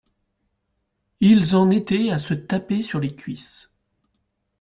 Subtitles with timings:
[1.19, 3.69] ils en étaient à se taper sur les cuisses.